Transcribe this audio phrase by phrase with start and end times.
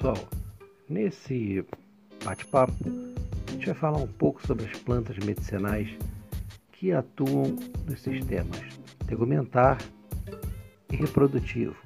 [0.00, 0.16] pessoal,
[0.88, 1.62] nesse
[2.24, 2.72] bate-papo
[3.48, 5.90] a gente vai falar um pouco sobre as plantas medicinais
[6.72, 7.54] que atuam
[7.86, 8.62] nos sistemas
[9.06, 9.76] tegumentar
[10.90, 11.76] e reprodutivo,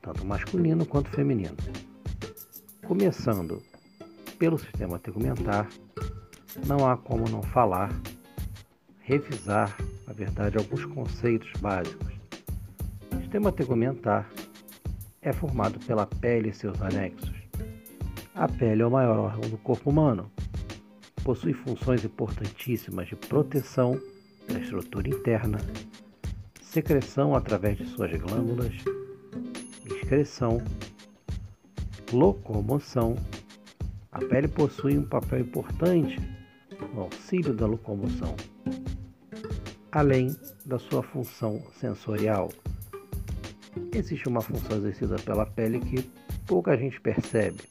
[0.00, 1.56] tanto masculino quanto feminino.
[2.86, 3.62] Começando
[4.38, 5.68] pelo sistema tegumentar,
[6.66, 7.92] não há como não falar,
[9.00, 12.14] revisar, na verdade, alguns conceitos básicos.
[13.12, 14.26] O sistema tegumentar
[15.22, 17.32] é formado pela pele e seus anexos.
[18.34, 20.30] A pele é o maior órgão do corpo humano.
[21.24, 24.00] Possui funções importantíssimas de proteção
[24.48, 25.58] da estrutura interna,
[26.62, 28.72] secreção através de suas glândulas,
[29.84, 30.62] excreção,
[32.12, 33.16] locomoção.
[34.12, 36.16] A pele possui um papel importante
[36.94, 38.34] no auxílio da locomoção,
[39.90, 42.48] além da sua função sensorial
[43.92, 46.02] existe uma função exercida pela pele que
[46.46, 47.62] pouca gente percebe,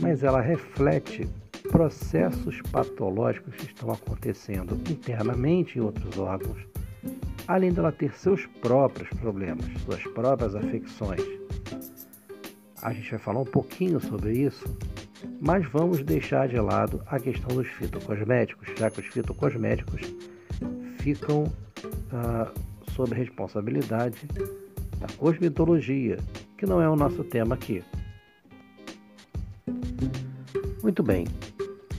[0.00, 1.28] mas ela reflete
[1.70, 6.58] processos patológicos que estão acontecendo internamente em outros órgãos,
[7.46, 11.22] além dela ter seus próprios problemas, suas próprias afecções.
[12.82, 14.64] A gente vai falar um pouquinho sobre isso,
[15.40, 20.00] mas vamos deixar de lado a questão dos fitocosméticos, já que os fitocosméticos
[20.98, 24.26] ficam uh, sob responsabilidade
[24.98, 26.18] da cosmetologia,
[26.56, 27.82] que não é o nosso tema aqui.
[30.82, 31.26] Muito bem,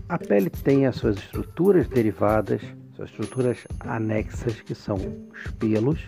[0.07, 2.61] a pele tem as suas estruturas derivadas,
[2.95, 5.99] suas estruturas anexas, que são os pelos,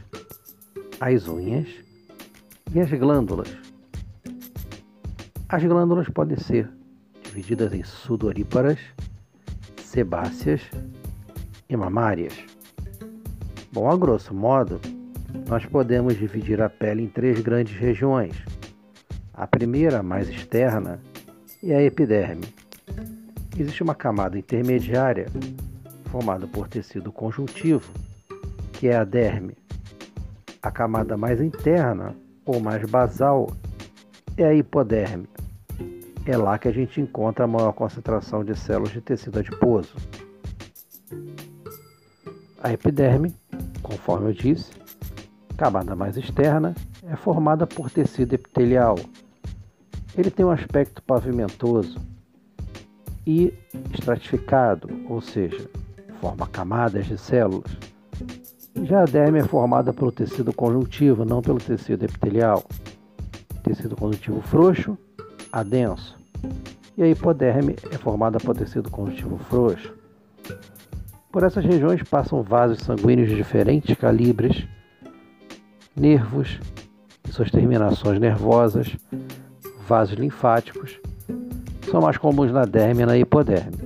[1.00, 1.68] as unhas
[2.74, 3.50] e as glândulas.
[5.48, 6.70] As glândulas podem ser
[7.24, 8.80] divididas em sudoríparas,
[9.78, 10.62] sebáceas
[11.70, 12.34] e mamárias.
[13.72, 14.82] Bom, a grosso modo,
[15.48, 18.36] nós podemos dividir a pele em três grandes regiões.
[19.34, 21.00] A primeira, mais externa,
[21.64, 22.46] é a epiderme.
[23.58, 25.28] Existe uma camada intermediária
[26.06, 27.92] formada por tecido conjuntivo,
[28.74, 29.56] que é a derme.
[30.62, 33.52] A camada mais interna ou mais basal
[34.38, 35.28] é a hipoderme.
[36.26, 39.96] É lá que a gente encontra a maior concentração de células de tecido adiposo.
[42.62, 43.34] A epiderme,
[43.82, 44.81] conforme eu disse,
[45.62, 46.74] camada mais externa
[47.08, 48.96] é formada por tecido epitelial.
[50.18, 52.00] Ele tem um aspecto pavimentoso
[53.28, 53.54] e
[53.94, 55.70] estratificado, ou seja,
[56.20, 57.78] forma camadas de células.
[58.82, 62.64] Já a derme é formada pelo tecido conjuntivo, não pelo tecido epitelial.
[63.62, 64.98] Tecido conjuntivo frouxo
[65.52, 66.18] a denso.
[66.98, 69.94] E a hipoderme é formada por tecido conjuntivo frouxo.
[71.32, 74.68] Por essas regiões passam vasos sanguíneos de diferentes calibres
[76.02, 76.60] nervos
[77.30, 78.98] e suas terminações nervosas,
[79.88, 81.00] vasos linfáticos,
[81.92, 83.78] são mais comuns na derme e na hipoderme.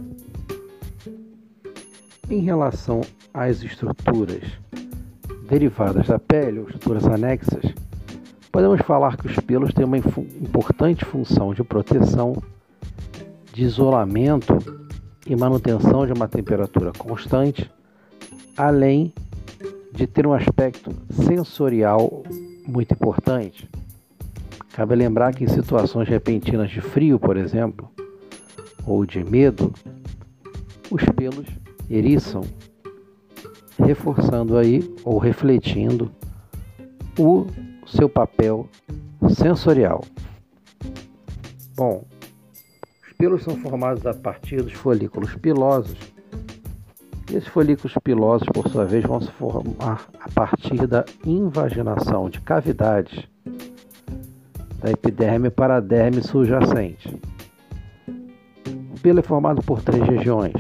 [2.30, 3.02] Em relação
[3.34, 4.44] às estruturas
[5.50, 7.74] derivadas da pele, ou estruturas anexas,
[8.50, 12.42] podemos falar que os pelos têm uma importante função de proteção,
[13.52, 14.58] de isolamento
[15.28, 17.70] e manutenção de uma temperatura constante,
[18.56, 19.14] além
[19.96, 22.24] de ter um aspecto sensorial
[22.68, 23.70] muito importante.
[24.74, 27.90] Cabe lembrar que em situações repentinas de frio, por exemplo,
[28.86, 29.74] ou de medo,
[30.92, 31.48] os pelos
[31.90, 32.42] eriçam,
[33.80, 36.12] reforçando aí ou refletindo
[37.18, 37.48] o
[37.88, 38.68] seu papel
[39.30, 40.04] sensorial.
[41.76, 42.06] Bom,
[43.06, 46.15] os pelos são formados a partir dos folículos pilosos
[47.38, 53.28] esses folículos pilosos, por sua vez, vão se formar a partir da invaginação de cavidades
[54.82, 57.20] da epiderme para a derme subjacente.
[58.68, 60.54] O pelo é formado por três regiões: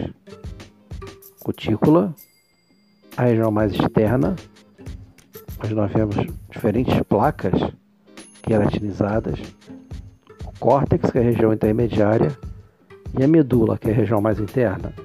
[1.41, 2.13] cutícula,
[3.15, 4.35] a região mais externa,
[5.63, 6.15] onde nós vemos
[6.49, 7.53] diferentes placas
[8.43, 9.39] queratinizadas,
[10.43, 12.37] o córtex, que é a região intermediária,
[13.17, 15.04] e a medula, que é a região mais interna.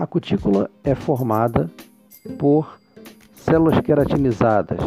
[0.00, 1.70] A cutícula é formada
[2.38, 2.80] por
[3.34, 4.80] células queratinizadas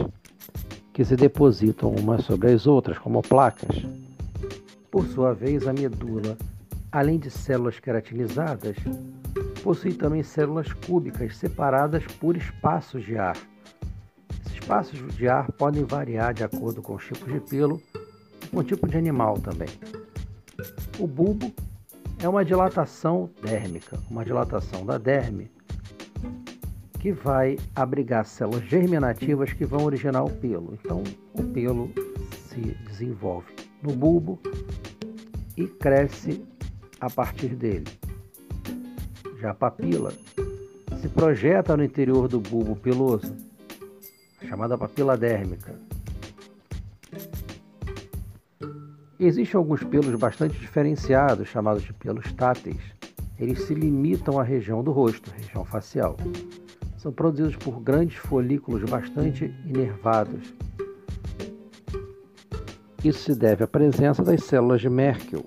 [0.91, 3.85] que se depositam umas sobre as outras como placas.
[4.89, 6.35] Por sua vez, a medula,
[6.91, 8.75] além de células queratinizadas,
[9.61, 13.37] possui também células cúbicas separadas por espaços de ar.
[14.41, 17.79] Esses espaços de ar podem variar de acordo com os tipos de pelo
[18.43, 19.69] e com o tipo de animal também.
[20.97, 21.53] O bulbo
[22.23, 25.51] é uma dilatação dérmica, uma dilatação da derme,
[26.97, 30.73] que vai abrigar células germinativas que vão originar o pelo.
[30.73, 31.03] Então,
[31.33, 31.91] o pelo
[32.47, 34.39] se desenvolve no bulbo
[35.57, 36.41] e cresce
[37.01, 37.87] a partir dele.
[39.41, 40.13] Já a papila
[41.01, 43.35] se projeta no interior do bulbo piloso,
[44.47, 45.75] chamada papila dérmica.
[49.25, 52.81] Existem alguns pelos bastante diferenciados, chamados de pelos táteis.
[53.39, 56.17] Eles se limitam à região do rosto, região facial.
[56.97, 60.53] São produzidos por grandes folículos bastante inervados.
[63.01, 65.45] Isso se deve à presença das células de Merkel,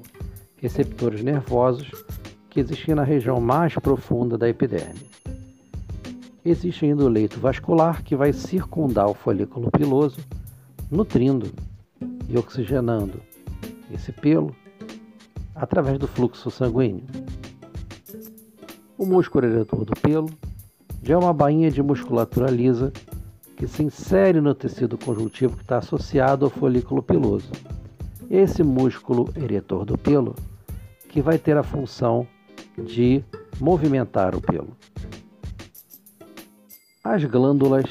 [0.56, 1.90] receptores nervosos
[2.48, 5.06] que existem na região mais profunda da epiderme.
[6.42, 10.20] Existe ainda o leito vascular que vai circundar o folículo piloso,
[10.90, 11.52] nutrindo
[12.26, 13.20] e oxigenando
[13.96, 14.54] esse pelo
[15.54, 17.04] através do fluxo sanguíneo.
[18.96, 20.30] O músculo eretor do pelo
[21.02, 22.92] já é uma bainha de musculatura lisa
[23.56, 27.50] que se insere no tecido conjuntivo que está associado ao folículo piloso.
[28.30, 30.34] Esse músculo eretor do pelo
[31.08, 32.26] que vai ter a função
[32.76, 33.24] de
[33.58, 34.76] movimentar o pelo.
[37.02, 37.86] As glândulas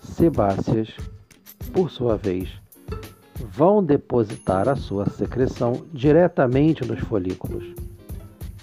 [0.00, 0.94] sebáceas,
[1.72, 2.50] por sua vez,
[3.38, 7.64] vão depositar a sua secreção diretamente nos folículos.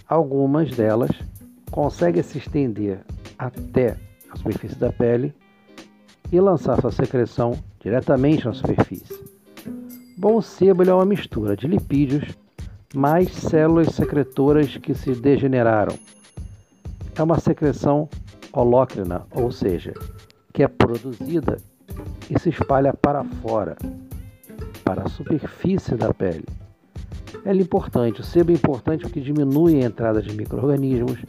[0.07, 1.11] Algumas delas
[1.71, 2.99] conseguem se estender
[3.37, 3.97] até
[4.29, 5.33] a superfície da pele
[6.31, 9.23] e lançar sua secreção diretamente na superfície.
[10.17, 12.35] Bom sebo é uma mistura de lipídios
[12.93, 15.97] mais células secretoras que se degeneraram.
[17.15, 18.07] É uma secreção
[18.51, 19.93] holócrina, ou seja,
[20.53, 21.57] que é produzida
[22.29, 23.75] e se espalha para fora,
[24.83, 26.45] para a superfície da pele.
[27.45, 31.19] Ela é importante, o sebo é importante porque diminui a entrada de micro-organismos,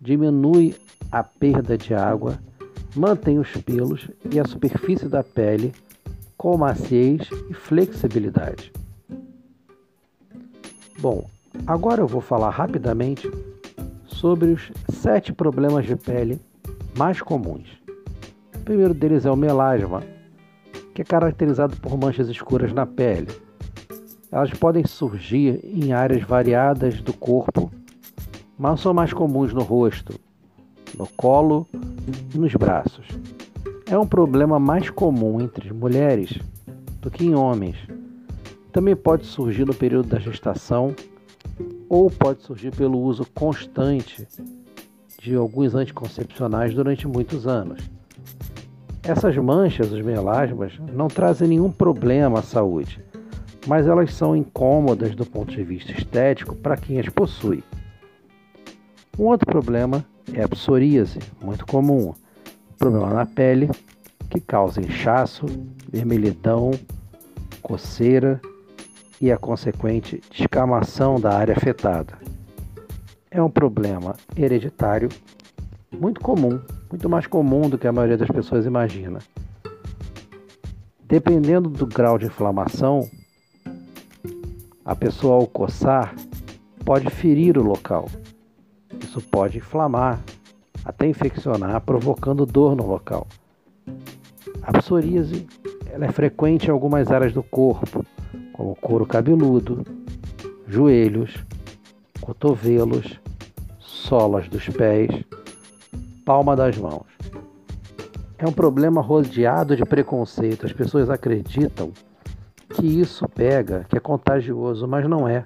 [0.00, 0.74] diminui
[1.10, 2.38] a perda de água,
[2.96, 5.72] mantém os pelos e a superfície da pele
[6.36, 8.72] com maciez e flexibilidade.
[10.98, 11.28] Bom,
[11.66, 13.30] agora eu vou falar rapidamente
[14.06, 16.40] sobre os sete problemas de pele
[16.96, 17.68] mais comuns.
[18.54, 20.02] O primeiro deles é o melasma,
[20.94, 23.28] que é caracterizado por manchas escuras na pele.
[24.30, 27.70] Elas podem surgir em áreas variadas do corpo,
[28.58, 30.18] mas são mais comuns no rosto,
[30.96, 31.66] no colo
[32.34, 33.06] e nos braços.
[33.86, 36.38] É um problema mais comum entre mulheres
[37.00, 37.76] do que em homens.
[38.72, 40.94] Também pode surgir no período da gestação
[41.88, 44.26] ou pode surgir pelo uso constante
[45.20, 47.90] de alguns anticoncepcionais durante muitos anos.
[49.04, 53.04] Essas manchas, os melasmas, não trazem nenhum problema à saúde,
[53.66, 57.64] mas elas são incômodas do ponto de vista estético para quem as possui.
[59.18, 62.14] Um outro problema é a psoríase, muito comum,
[62.78, 63.68] problema na pele
[64.30, 65.46] que causa inchaço,
[65.90, 66.70] vermelhidão,
[67.60, 68.40] coceira
[69.20, 72.14] e a consequente descamação da área afetada.
[73.30, 75.08] É um problema hereditário
[75.90, 76.60] muito comum,
[76.92, 79.18] muito mais comum do que a maioria das pessoas imagina.
[81.04, 83.08] Dependendo do grau de inflamação,
[84.84, 86.14] a pessoa ao coçar
[86.84, 88.10] pode ferir o local.
[89.02, 90.20] Isso pode inflamar,
[90.84, 93.26] até infeccionar, provocando dor no local.
[94.62, 95.46] A psoríase
[95.90, 98.04] ela é frequente em algumas áreas do corpo,
[98.52, 99.82] como couro cabeludo,
[100.68, 101.42] joelhos,
[102.20, 103.18] cotovelos,
[103.78, 105.24] solas dos pés,
[106.24, 107.06] palma das mãos.
[108.38, 110.66] É um problema rodeado de preconceito.
[110.66, 111.92] As pessoas acreditam
[112.74, 115.44] que isso pega, que é contagioso, mas não é.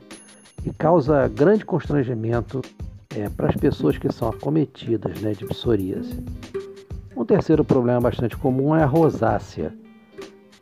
[0.64, 2.62] E causa grande constrangimento
[3.14, 6.24] é, para as pessoas que são acometidas né, de psoríase.
[7.16, 9.72] Um terceiro problema bastante comum é a rosácea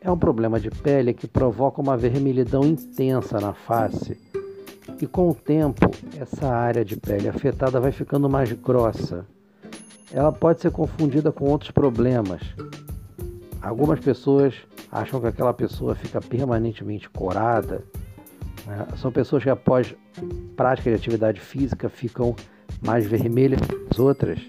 [0.05, 4.21] é um problema de pele que provoca uma vermelhidão intensa na face.
[5.01, 5.89] E com o tempo,
[6.21, 9.25] essa área de pele afetada vai ficando mais grossa.
[10.13, 12.41] Ela pode ser confundida com outros problemas.
[13.61, 14.53] Algumas pessoas
[14.91, 17.83] acham que aquela pessoa fica permanentemente corada.
[18.65, 18.87] Né?
[18.97, 19.95] São pessoas que após
[20.55, 22.35] prática de atividade física ficam
[22.81, 24.39] mais vermelhas que as outras,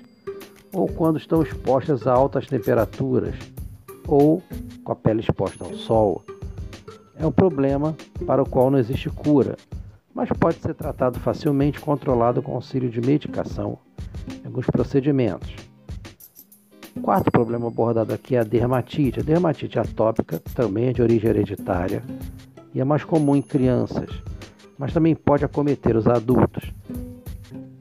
[0.72, 3.34] ou quando estão expostas a altas temperaturas,
[4.06, 4.42] ou
[4.84, 6.22] com a pele exposta ao sol.
[7.18, 7.96] É um problema
[8.26, 9.56] para o qual não existe cura,
[10.14, 13.78] mas pode ser tratado facilmente controlado com auxílio de medicação
[14.56, 15.54] alguns procedimentos.
[16.96, 19.20] O quarto problema abordado aqui é a dermatite.
[19.20, 22.02] A dermatite atópica também é de origem hereditária
[22.74, 24.08] e é mais comum em crianças,
[24.78, 26.72] mas também pode acometer os adultos.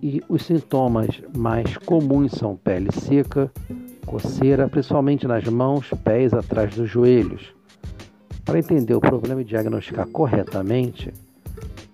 [0.01, 3.49] E os sintomas mais comuns são pele seca,
[4.05, 7.55] coceira, principalmente nas mãos, pés, atrás dos joelhos.
[8.43, 11.11] Para entender o problema e diagnosticar corretamente,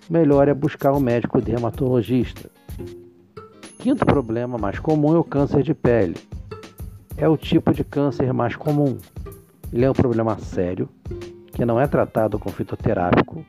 [0.09, 2.50] melhor é buscar um médico dermatologista.
[3.81, 6.15] Quinto problema mais comum é o câncer de pele.
[7.17, 8.95] É o tipo de câncer mais comum.
[9.73, 10.87] Ele é um problema sério,
[11.51, 13.43] que não é tratado com fitoterápico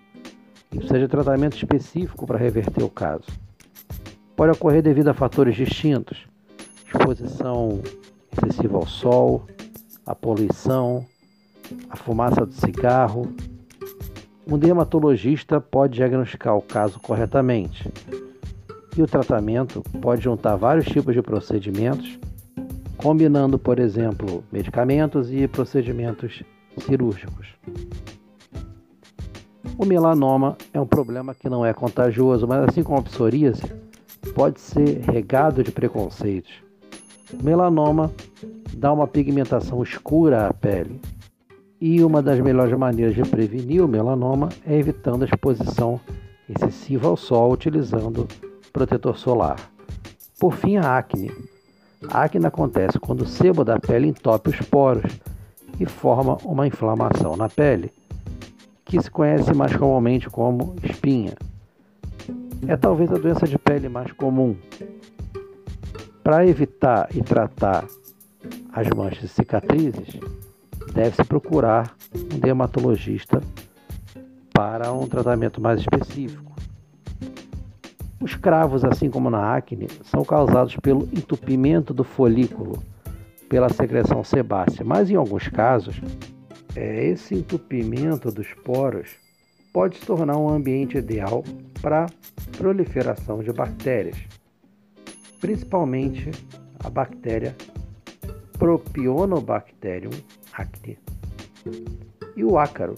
[0.73, 3.27] e precisa de tratamento específico para reverter o caso.
[4.35, 6.27] Pode ocorrer devido a fatores distintos:
[6.87, 7.83] exposição
[8.35, 9.45] excessiva ao sol,
[10.07, 11.05] a poluição,
[11.91, 13.31] a fumaça do cigarro.
[14.47, 17.93] Um dermatologista pode diagnosticar o caso corretamente.
[18.97, 22.19] E o tratamento pode juntar vários tipos de procedimentos,
[22.97, 26.43] combinando, por exemplo, medicamentos e procedimentos
[26.79, 27.49] cirúrgicos.
[29.79, 33.63] O melanoma é um problema que não é contagioso, mas assim como a psoríase,
[34.35, 36.53] pode ser regado de preconceitos.
[37.33, 38.13] O melanoma
[38.77, 41.01] dá uma pigmentação escura à pele.
[41.81, 45.99] E uma das melhores maneiras de prevenir o melanoma é evitando a exposição
[46.49, 48.29] excessiva ao sol utilizando
[48.73, 49.57] protetor solar.
[50.39, 51.31] Por fim, a acne.
[52.09, 55.05] A acne acontece quando o sebo da pele entope os poros
[55.79, 57.93] e forma uma inflamação na pele,
[58.85, 61.35] que se conhece mais comumente como espinha.
[62.67, 64.57] É talvez a doença de pele mais comum.
[66.23, 67.85] Para evitar e tratar
[68.73, 70.21] as manchas e cicatrizes,
[70.93, 73.41] deve-se procurar um dermatologista
[74.53, 76.52] para um tratamento mais específico.
[78.23, 82.81] Os cravos, assim como na acne, são causados pelo entupimento do folículo,
[83.49, 86.01] pela secreção sebácea, mas em alguns casos,
[86.77, 89.11] é, esse entupimento dos poros
[89.73, 91.43] pode se tornar um ambiente ideal
[91.81, 92.07] para
[92.57, 94.17] proliferação de bactérias,
[95.41, 96.31] principalmente
[96.79, 97.57] a bactéria
[98.57, 100.13] Propionobacterium
[100.53, 100.97] acne
[102.37, 102.95] e o ácaro,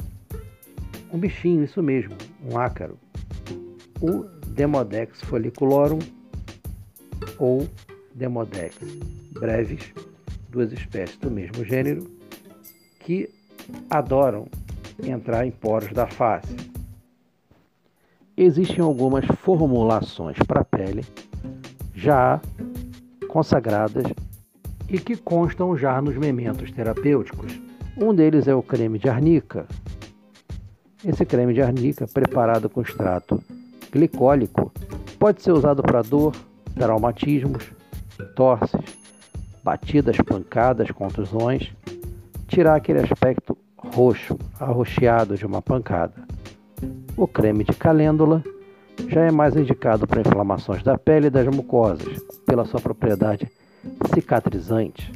[1.10, 2.14] um bichinho, isso mesmo,
[2.52, 2.98] um ácaro,
[4.02, 5.98] o Demodex folliculorum
[7.38, 7.68] ou
[8.14, 8.76] Demodex
[9.32, 9.92] brevis,
[10.48, 12.08] duas espécies do mesmo gênero,
[13.00, 13.28] que
[13.90, 14.46] adoram
[15.02, 16.56] entrar em poros da face.
[18.36, 21.04] Existem algumas formulações para a pele
[21.94, 22.40] já
[23.28, 24.04] consagradas
[24.88, 27.60] e que constam já nos mementos terapêuticos.
[27.96, 29.66] Um deles é o creme de arnica.
[31.04, 33.42] Esse creme de arnica, preparado com extrato
[33.94, 34.72] glicólico,
[35.20, 36.34] pode ser usado para dor,
[36.74, 37.70] traumatismos,
[38.34, 38.82] torces,
[39.62, 41.72] batidas, pancadas, contusões,
[42.48, 46.26] tirar aquele aspecto roxo, arroxeado de uma pancada.
[47.16, 48.42] O creme de calêndula
[49.08, 53.48] já é mais indicado para inflamações da pele e das mucosas, pela sua propriedade
[54.12, 55.12] cicatrizante.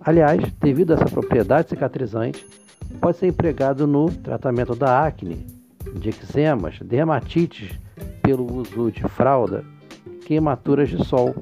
[0.00, 2.46] Aliás, devido a essa propriedade cicatrizante,
[3.00, 5.57] pode ser empregado no tratamento da acne,
[5.94, 7.78] de eczemas, dermatites
[8.22, 9.64] pelo uso de fralda,
[10.26, 11.34] queimaturas de sol,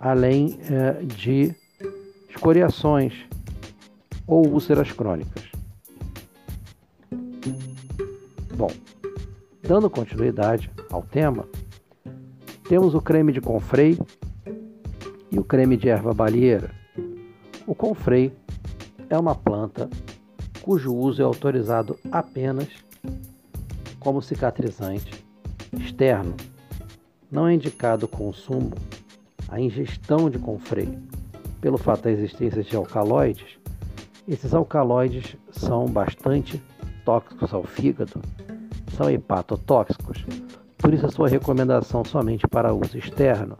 [0.00, 1.54] além eh, de
[2.28, 3.26] escoriações
[4.26, 5.44] ou úlceras crônicas.
[8.56, 8.70] Bom,
[9.62, 11.46] dando continuidade ao tema,
[12.68, 13.98] temos o creme de confrei
[15.30, 16.70] e o creme de erva balieira.
[17.66, 18.32] O confrei
[19.10, 19.88] é uma planta
[20.62, 22.68] cujo uso é autorizado apenas
[23.98, 25.24] como cicatrizante
[25.72, 26.34] externo.
[27.30, 28.72] Não é indicado o consumo,
[29.48, 30.98] a ingestão de confrei,
[31.60, 33.58] pelo fato da existência de alcaloides.
[34.26, 36.62] Esses alcaloides são bastante
[37.04, 38.20] tóxicos ao fígado,
[38.96, 40.24] são hepatotóxicos,
[40.76, 43.58] por isso a sua recomendação somente para uso externo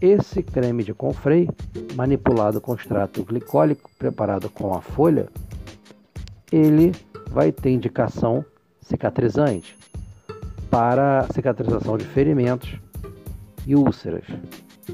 [0.00, 1.48] esse creme de confrei,
[1.94, 5.28] manipulado com extrato glicólico preparado com a folha,
[6.52, 6.92] ele
[7.30, 8.44] vai ter indicação
[8.84, 9.76] cicatrizante
[10.70, 12.78] para cicatrização de ferimentos
[13.66, 14.24] e úlceras.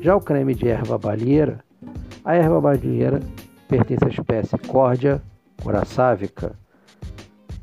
[0.01, 1.65] Já o creme de erva balieira,
[2.25, 3.21] a erva balieira
[3.69, 5.23] pertence à espécie Cordia
[5.63, 6.53] coraçávica.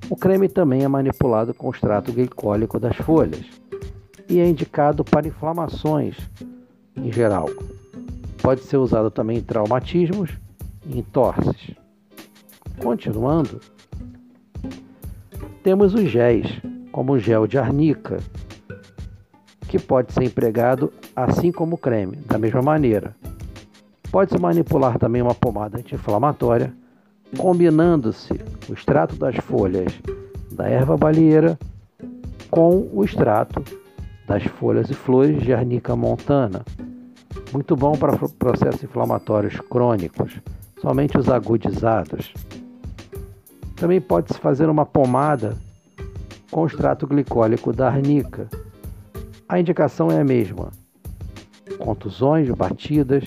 [0.09, 3.45] O creme também é manipulado com extrato glicólico das folhas
[4.29, 6.17] e é indicado para inflamações
[6.95, 7.49] em geral.
[8.41, 10.31] Pode ser usado também em traumatismos
[10.85, 11.75] e em torces.
[12.81, 13.59] Continuando,
[15.67, 16.47] temos os géis,
[16.93, 18.19] como o gel de arnica,
[19.67, 23.13] que pode ser empregado assim como o creme, da mesma maneira.
[24.09, 26.73] Pode-se manipular também uma pomada anti-inflamatória,
[27.37, 28.31] combinando-se
[28.69, 29.91] o extrato das folhas
[30.53, 31.59] da erva balieira
[32.49, 33.61] com o extrato
[34.25, 36.63] das folhas e flores de arnica montana.
[37.51, 40.39] Muito bom para processos inflamatórios crônicos,
[40.79, 42.33] somente os agudizados.
[43.77, 45.55] Também pode-se fazer uma pomada
[46.51, 48.49] com extrato glicólico da arnica.
[49.47, 50.71] A indicação é a mesma:
[51.77, 53.23] contusões, batidas,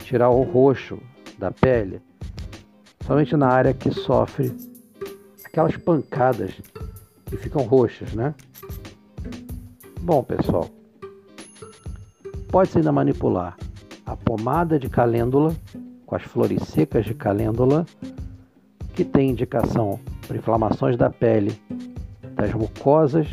[0.00, 0.98] tirar o roxo
[1.38, 2.02] da pele,
[3.06, 4.54] somente na área que sofre
[5.44, 6.52] aquelas pancadas
[7.24, 8.34] que ficam roxas, né?
[10.02, 10.68] Bom, pessoal,
[12.50, 13.56] pode-se ainda manipular
[14.04, 15.54] a pomada de calêndula
[16.06, 17.84] com as flores secas de calêndula,
[18.98, 21.56] que tem indicação para inflamações da pele,
[22.34, 23.28] das mucosas,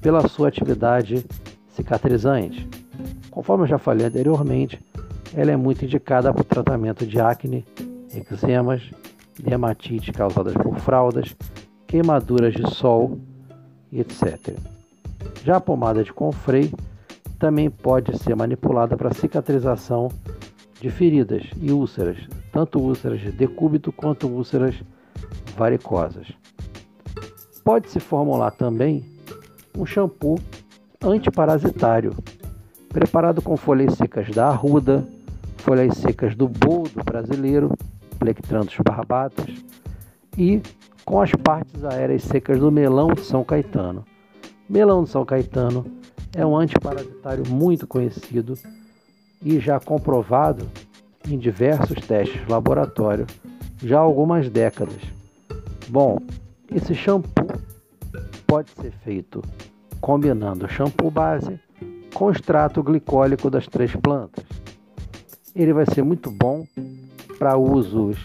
[0.00, 1.24] pela sua atividade
[1.68, 2.68] cicatrizante.
[3.30, 4.76] Conforme eu já falei anteriormente,
[5.32, 7.64] ela é muito indicada para o tratamento de acne,
[8.12, 8.90] eczemas,
[9.38, 11.36] dermatite causadas por fraldas,
[11.86, 13.16] queimaduras de sol,
[13.92, 14.58] etc.
[15.44, 16.72] Já a pomada de confrei
[17.38, 20.08] também pode ser manipulada para cicatrização
[20.80, 22.18] de feridas e úlceras,
[22.50, 24.74] tanto úlceras de decúbito quanto úlceras
[25.54, 26.28] varicosas.
[27.64, 29.04] Pode-se formular também
[29.76, 30.38] um shampoo
[31.02, 32.14] antiparasitário,
[32.88, 35.06] preparado com folhas secas da arruda,
[35.58, 37.72] folhas secas do boldo brasileiro,
[38.18, 39.64] Plectranthus barbatus,
[40.36, 40.62] e
[41.04, 44.04] com as partes aéreas secas do melão de São Caetano.
[44.68, 45.84] Melão de São Caetano
[46.34, 48.58] é um antiparasitário muito conhecido
[49.42, 50.66] e já comprovado
[51.28, 53.26] em diversos testes de laboratório
[53.82, 54.96] já há algumas décadas.
[55.88, 56.18] Bom,
[56.74, 57.46] esse shampoo
[58.46, 59.42] pode ser feito
[60.00, 61.60] combinando shampoo base
[62.14, 64.44] com extrato glicólico das três plantas.
[65.54, 66.66] Ele vai ser muito bom
[67.38, 68.16] para usos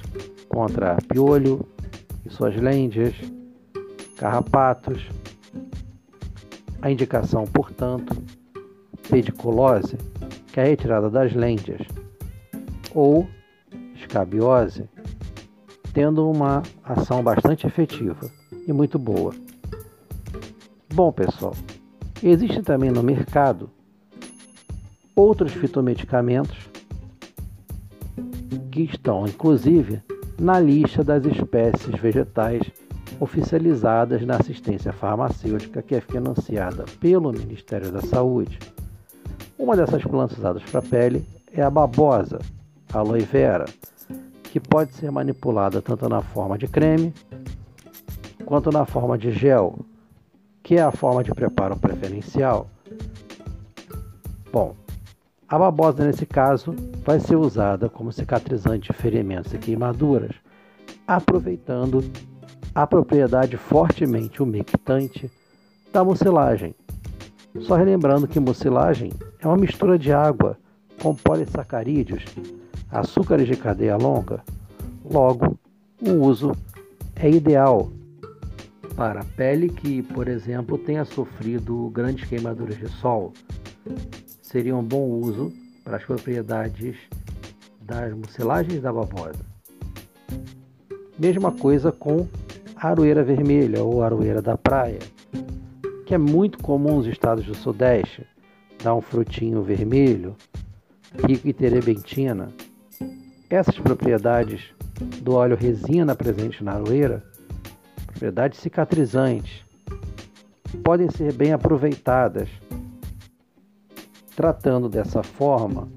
[0.47, 1.65] contra piolho
[2.25, 3.13] e suas lêndias,
[4.17, 5.07] carrapatos,
[6.81, 8.15] a indicação, portanto,
[9.09, 9.97] pediculose,
[10.53, 11.81] que é a retirada das lêndias,
[12.93, 13.27] ou
[13.95, 14.89] escabiose,
[15.99, 18.31] tendo uma ação bastante efetiva
[18.65, 19.35] e muito boa.
[20.93, 21.53] Bom, pessoal,
[22.23, 23.69] existem também no mercado
[25.13, 26.57] outros fitomedicamentos
[28.71, 30.01] que estão, inclusive,
[30.39, 32.63] na lista das espécies vegetais
[33.19, 38.57] oficializadas na assistência farmacêutica que é financiada pelo Ministério da Saúde.
[39.57, 42.39] Uma dessas plantas usadas para a pele é a babosa,
[42.93, 43.65] aloe vera,
[44.51, 47.13] que pode ser manipulada tanto na forma de creme
[48.45, 49.79] quanto na forma de gel,
[50.63, 52.67] que é a forma de preparo preferencial.
[54.51, 54.75] Bom,
[55.47, 60.35] a babosa nesse caso vai ser usada como cicatrizante de ferimentos e queimaduras,
[61.07, 62.03] aproveitando
[62.73, 65.31] a propriedade fortemente umectante
[65.93, 66.73] da mucilagem.
[67.61, 70.57] Só relembrando que mucilagem é uma mistura de água
[71.01, 72.23] com polissacarídeos,
[72.91, 74.43] açúcares de cadeia longa.
[75.03, 75.57] Logo,
[76.01, 76.51] o uso
[77.15, 77.91] é ideal
[78.95, 83.33] para a pele que, por exemplo, tenha sofrido grandes queimaduras de sol.
[84.41, 86.97] Seria um bom uso para as propriedades
[87.81, 89.39] das mucilagens da babosa.
[91.17, 92.27] Mesma coisa com
[92.75, 94.99] aroeira vermelha ou aroeira da praia,
[96.05, 98.25] que é muito comum nos estados do Sudeste,
[98.83, 100.35] dá um frutinho vermelho,
[101.27, 102.49] rico em terebentina.
[103.49, 104.61] Essas propriedades
[105.23, 107.23] do óleo resina presente na aroeira,
[108.05, 109.65] propriedades cicatrizantes,
[110.83, 112.47] podem ser bem aproveitadas,
[114.35, 115.87] tratando dessa forma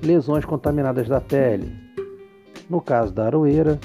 [0.00, 1.76] lesões contaminadas da pele.
[2.70, 3.80] No caso da aroeira,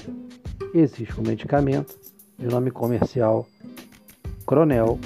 [0.71, 1.95] existe um medicamento
[2.38, 3.47] de nome comercial
[4.45, 4.99] Cronel,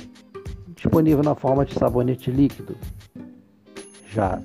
[0.75, 2.75] disponível na forma de sabonete líquido.
[4.09, 4.41] Já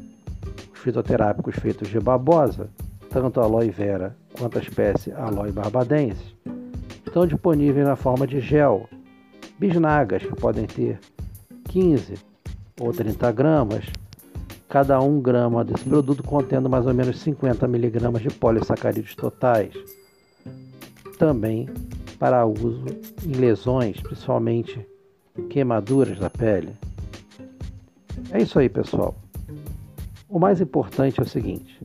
[0.73, 2.71] os fitoterápicos feitos de babosa,
[3.11, 6.35] tanto a aloe vera quanto a espécie aloe barbadense,
[7.07, 8.89] estão disponíveis na forma de gel.
[9.59, 11.01] Bisnagas, que podem ter
[11.69, 12.15] 15
[12.81, 13.85] ou 30 gramas,
[14.69, 19.73] cada 1 grama desse produto contendo mais ou menos 50 miligramas de polissacarídeos totais.
[21.19, 21.69] Também
[22.19, 22.85] para uso
[23.25, 24.87] em lesões, principalmente
[25.49, 26.73] queimaduras da pele.
[28.31, 29.15] É isso aí, pessoal.
[30.29, 31.81] O mais importante é o seguinte: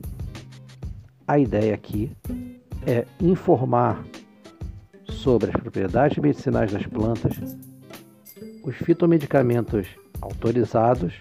[1.32, 2.14] a ideia aqui
[2.86, 4.04] é informar
[5.08, 7.34] sobre as propriedades medicinais das plantas,
[8.62, 9.86] os fitomedicamentos
[10.20, 11.14] autorizados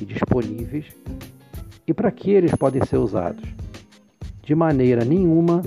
[0.00, 0.86] e disponíveis
[1.86, 3.48] e para que eles podem ser usados.
[4.42, 5.62] De maneira nenhuma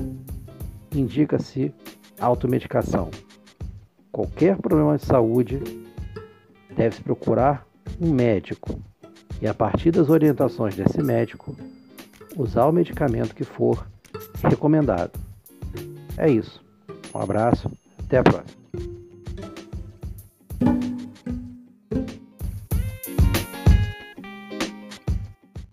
[0.93, 1.73] indica-se
[2.19, 3.09] automedicação.
[4.11, 5.61] Qualquer problema de saúde
[6.75, 7.65] deve-se procurar
[8.01, 8.81] um médico
[9.41, 11.55] e, a partir das orientações desse médico,
[12.37, 13.85] usar o medicamento que for
[14.43, 15.11] recomendado.
[16.17, 16.63] É isso.
[17.13, 18.96] Um abraço Até a próxima.